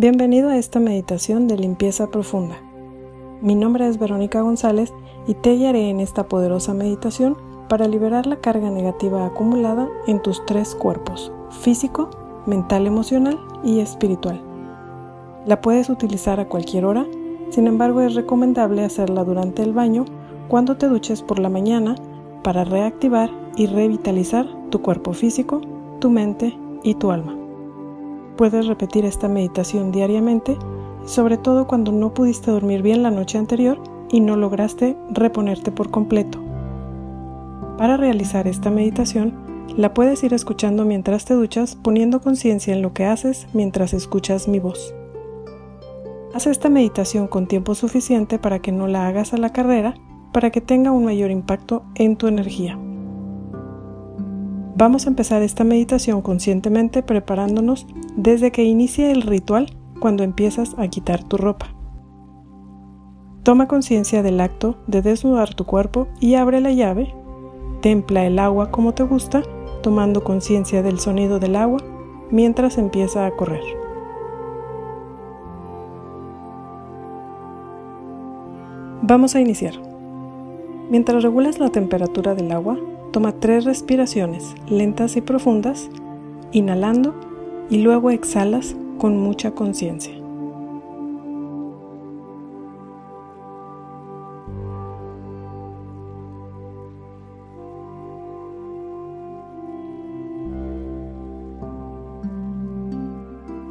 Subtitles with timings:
[0.00, 2.54] Bienvenido a esta meditación de limpieza profunda.
[3.42, 4.92] Mi nombre es Verónica González
[5.26, 7.36] y te guiaré en esta poderosa meditación
[7.68, 12.10] para liberar la carga negativa acumulada en tus tres cuerpos, físico,
[12.46, 14.40] mental, emocional y espiritual.
[15.46, 17.04] La puedes utilizar a cualquier hora,
[17.50, 20.04] sin embargo es recomendable hacerla durante el baño
[20.46, 21.96] cuando te duches por la mañana
[22.44, 25.60] para reactivar y revitalizar tu cuerpo físico,
[25.98, 27.37] tu mente y tu alma.
[28.38, 30.56] Puedes repetir esta meditación diariamente,
[31.04, 35.90] sobre todo cuando no pudiste dormir bien la noche anterior y no lograste reponerte por
[35.90, 36.38] completo.
[37.78, 39.34] Para realizar esta meditación,
[39.76, 44.46] la puedes ir escuchando mientras te duchas, poniendo conciencia en lo que haces mientras escuchas
[44.46, 44.94] mi voz.
[46.32, 49.94] Haz esta meditación con tiempo suficiente para que no la hagas a la carrera,
[50.32, 52.78] para que tenga un mayor impacto en tu energía.
[54.78, 60.86] Vamos a empezar esta meditación conscientemente preparándonos desde que inicie el ritual cuando empiezas a
[60.86, 61.74] quitar tu ropa.
[63.42, 67.12] Toma conciencia del acto de desnudar tu cuerpo y abre la llave.
[67.80, 69.42] Templa el agua como te gusta,
[69.82, 71.80] tomando conciencia del sonido del agua
[72.30, 73.64] mientras empieza a correr.
[79.02, 79.74] Vamos a iniciar.
[80.88, 82.78] Mientras regulas la temperatura del agua,
[83.18, 85.90] Toma tres respiraciones lentas y profundas,
[86.52, 87.16] inhalando
[87.68, 90.14] y luego exhalas con mucha conciencia.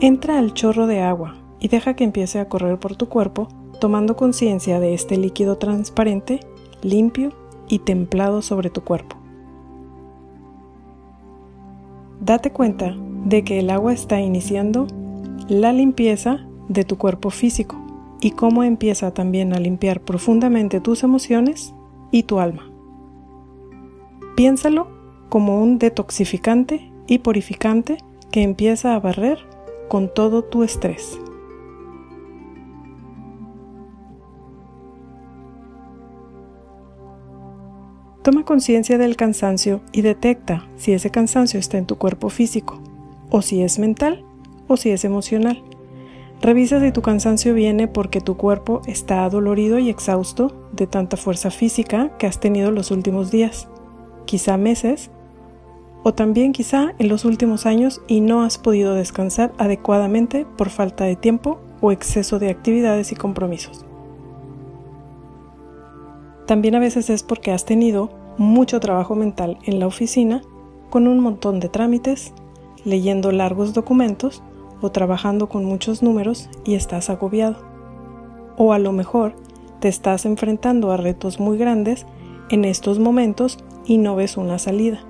[0.00, 3.48] Entra al chorro de agua y deja que empiece a correr por tu cuerpo,
[3.78, 6.40] tomando conciencia de este líquido transparente,
[6.80, 7.34] limpio
[7.68, 9.23] y templado sobre tu cuerpo.
[12.24, 14.86] Date cuenta de que el agua está iniciando
[15.48, 17.76] la limpieza de tu cuerpo físico
[18.20, 21.74] y cómo empieza también a limpiar profundamente tus emociones
[22.10, 22.70] y tu alma.
[24.36, 24.88] Piénsalo
[25.28, 27.98] como un detoxificante y purificante
[28.30, 29.38] que empieza a barrer
[29.88, 31.18] con todo tu estrés.
[38.24, 42.80] Toma conciencia del cansancio y detecta si ese cansancio está en tu cuerpo físico,
[43.28, 44.24] o si es mental,
[44.66, 45.62] o si es emocional.
[46.40, 51.50] Revisa si tu cansancio viene porque tu cuerpo está adolorido y exhausto de tanta fuerza
[51.50, 53.68] física que has tenido los últimos días,
[54.24, 55.10] quizá meses,
[56.02, 61.04] o también quizá en los últimos años y no has podido descansar adecuadamente por falta
[61.04, 63.84] de tiempo o exceso de actividades y compromisos.
[66.46, 70.42] También a veces es porque has tenido mucho trabajo mental en la oficina
[70.90, 72.32] con un montón de trámites,
[72.84, 74.42] leyendo largos documentos
[74.80, 77.56] o trabajando con muchos números y estás agobiado.
[78.56, 79.34] O a lo mejor
[79.80, 82.06] te estás enfrentando a retos muy grandes
[82.50, 85.00] en estos momentos y no ves una salida.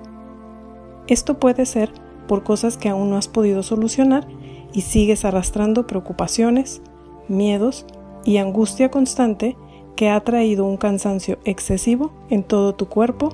[1.07, 1.91] Esto puede ser
[2.27, 4.27] por cosas que aún no has podido solucionar
[4.73, 6.81] y sigues arrastrando preocupaciones,
[7.27, 7.85] miedos
[8.23, 9.55] y angustia constante
[9.95, 13.29] que ha traído un cansancio excesivo en todo tu cuerpo,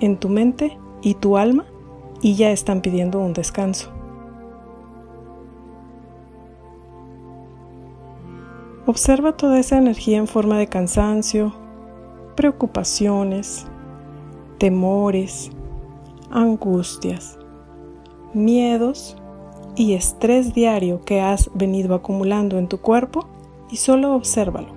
[0.00, 1.64] en tu mente y tu alma
[2.20, 3.90] y ya están pidiendo un descanso.
[8.86, 11.54] Observa toda esa energía en forma de cansancio,
[12.36, 13.66] preocupaciones,
[14.58, 15.50] temores,
[16.30, 17.38] angustias,
[18.34, 19.16] miedos
[19.74, 23.26] y estrés diario que has venido acumulando en tu cuerpo
[23.70, 24.73] y solo obsérvalo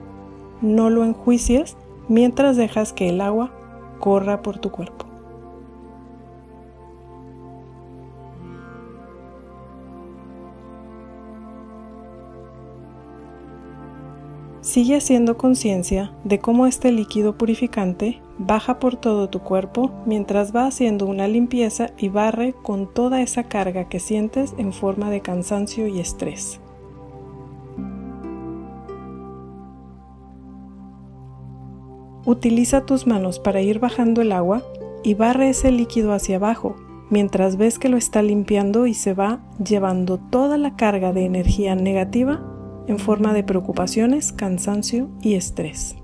[0.61, 3.51] no lo enjuicies mientras dejas que el agua
[3.99, 5.07] corra por tu cuerpo.
[14.67, 20.65] Sigue haciendo conciencia de cómo este líquido purificante baja por todo tu cuerpo mientras va
[20.65, 25.87] haciendo una limpieza y barre con toda esa carga que sientes en forma de cansancio
[25.87, 26.59] y estrés.
[32.27, 34.61] Utiliza tus manos para ir bajando el agua
[35.01, 36.75] y barre ese líquido hacia abajo
[37.09, 41.73] mientras ves que lo está limpiando y se va llevando toda la carga de energía
[41.73, 42.43] negativa
[42.87, 45.95] en forma de preocupaciones, cansancio y estrés.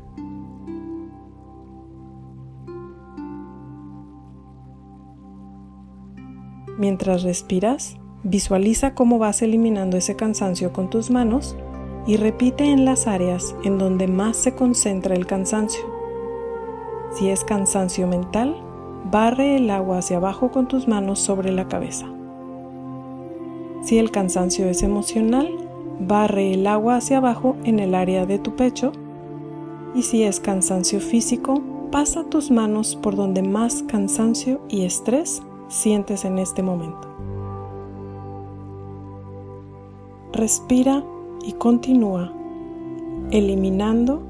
[6.77, 11.57] Mientras respiras, visualiza cómo vas eliminando ese cansancio con tus manos
[12.07, 15.92] y repite en las áreas en donde más se concentra el cansancio.
[17.13, 18.55] Si es cansancio mental,
[19.11, 22.07] barre el agua hacia abajo con tus manos sobre la cabeza.
[23.83, 25.47] Si el cansancio es emocional,
[25.99, 28.91] barre el agua hacia abajo en el área de tu pecho
[29.93, 31.61] y si es cansancio físico,
[31.91, 37.07] pasa tus manos por donde más cansancio y estrés sientes en este momento.
[40.31, 41.03] Respira
[41.45, 42.33] y continúa
[43.29, 44.23] eliminando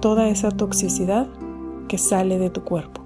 [0.00, 1.28] toda esa toxicidad
[1.88, 3.02] que sale de tu cuerpo.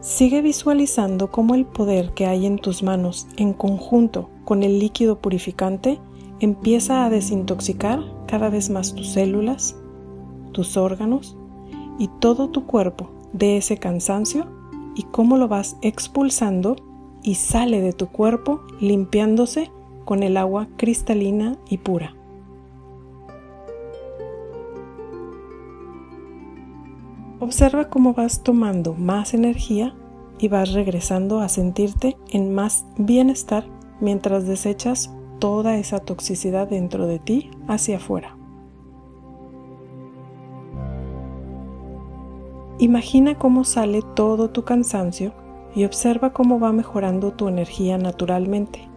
[0.00, 5.20] Sigue visualizando cómo el poder que hay en tus manos en conjunto con el líquido
[5.20, 6.00] purificante
[6.40, 9.76] empieza a desintoxicar cada vez más tus células,
[10.52, 11.36] tus órganos
[11.98, 14.46] y todo tu cuerpo de ese cansancio
[14.94, 16.76] y cómo lo vas expulsando
[17.22, 19.70] y sale de tu cuerpo limpiándose
[20.04, 22.17] con el agua cristalina y pura.
[27.40, 29.94] Observa cómo vas tomando más energía
[30.40, 33.64] y vas regresando a sentirte en más bienestar
[34.00, 38.36] mientras desechas toda esa toxicidad dentro de ti hacia afuera.
[42.80, 45.32] Imagina cómo sale todo tu cansancio
[45.74, 48.88] y observa cómo va mejorando tu energía naturalmente.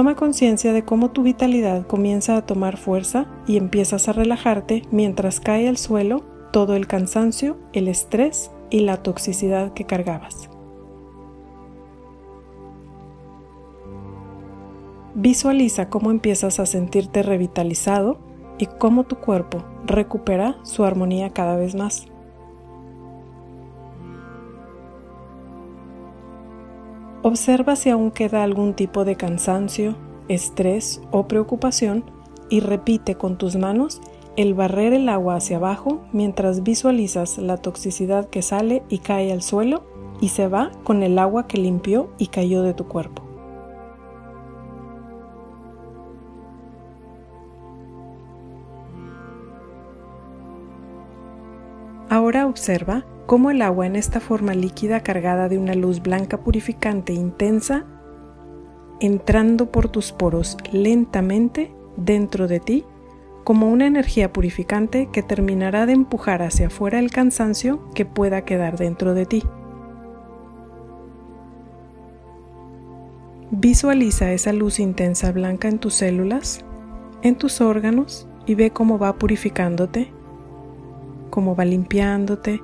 [0.00, 5.40] Toma conciencia de cómo tu vitalidad comienza a tomar fuerza y empiezas a relajarte mientras
[5.40, 6.24] cae al suelo
[6.54, 10.48] todo el cansancio, el estrés y la toxicidad que cargabas.
[15.14, 18.20] Visualiza cómo empiezas a sentirte revitalizado
[18.56, 22.09] y cómo tu cuerpo recupera su armonía cada vez más.
[27.22, 29.94] Observa si aún queda algún tipo de cansancio,
[30.28, 32.02] estrés o preocupación
[32.48, 34.00] y repite con tus manos
[34.36, 39.42] el barrer el agua hacia abajo mientras visualizas la toxicidad que sale y cae al
[39.42, 39.84] suelo
[40.22, 43.22] y se va con el agua que limpió y cayó de tu cuerpo.
[52.08, 57.12] Ahora observa cómo el agua en esta forma líquida cargada de una luz blanca purificante
[57.12, 57.86] intensa,
[58.98, 62.84] entrando por tus poros lentamente dentro de ti,
[63.44, 68.76] como una energía purificante que terminará de empujar hacia afuera el cansancio que pueda quedar
[68.76, 69.44] dentro de ti.
[73.52, 76.64] Visualiza esa luz intensa blanca en tus células,
[77.22, 80.12] en tus órganos y ve cómo va purificándote,
[81.30, 82.60] cómo va limpiándote,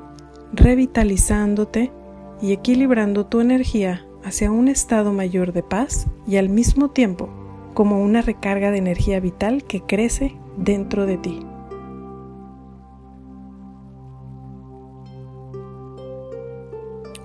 [0.56, 1.92] revitalizándote
[2.40, 7.28] y equilibrando tu energía hacia un estado mayor de paz y al mismo tiempo
[7.74, 11.40] como una recarga de energía vital que crece dentro de ti.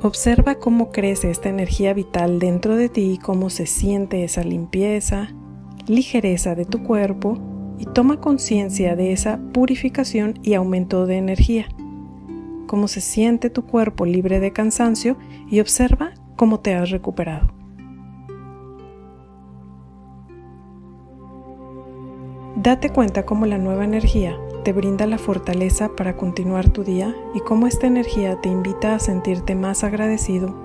[0.03, 5.29] Observa cómo crece esta energía vital dentro de ti y cómo se siente esa limpieza,
[5.87, 7.37] ligereza de tu cuerpo
[7.77, 11.67] y toma conciencia de esa purificación y aumento de energía
[12.71, 15.17] cómo se siente tu cuerpo libre de cansancio
[15.49, 17.49] y observa cómo te has recuperado.
[22.55, 27.41] Date cuenta cómo la nueva energía te brinda la fortaleza para continuar tu día y
[27.41, 30.55] cómo esta energía te invita a sentirte más agradecido,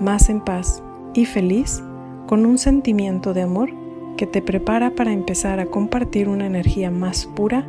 [0.00, 1.82] más en paz y feliz
[2.26, 3.68] con un sentimiento de amor
[4.16, 7.66] que te prepara para empezar a compartir una energía más pura,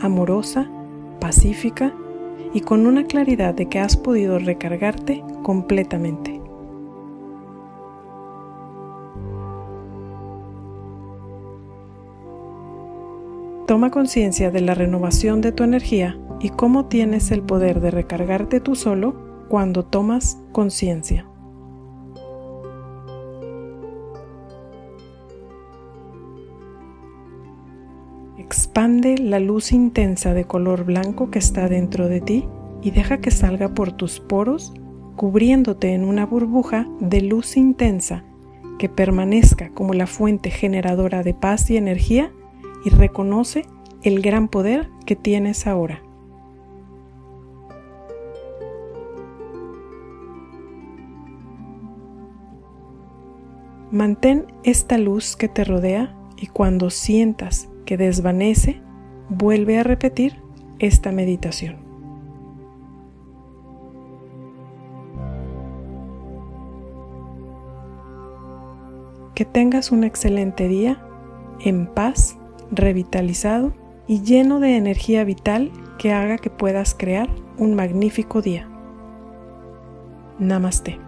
[0.00, 0.68] amorosa,
[1.20, 1.94] pacífica
[2.56, 6.40] y con una claridad de que has podido recargarte completamente.
[13.66, 18.60] Toma conciencia de la renovación de tu energía y cómo tienes el poder de recargarte
[18.60, 19.14] tú solo
[19.50, 21.26] cuando tomas conciencia.
[28.38, 32.46] Expande la luz intensa de color blanco que está dentro de ti
[32.82, 34.74] y deja que salga por tus poros,
[35.16, 38.24] cubriéndote en una burbuja de luz intensa
[38.78, 42.30] que permanezca como la fuente generadora de paz y energía
[42.84, 43.64] y reconoce
[44.02, 46.02] el gran poder que tienes ahora.
[53.90, 58.82] Mantén esta luz que te rodea y cuando sientas que desvanece,
[59.30, 60.42] vuelve a repetir
[60.78, 61.76] esta meditación.
[69.34, 71.02] Que tengas un excelente día,
[71.60, 72.38] en paz,
[72.70, 73.72] revitalizado
[74.06, 77.28] y lleno de energía vital que haga que puedas crear
[77.58, 78.68] un magnífico día.
[80.38, 81.05] Namaste.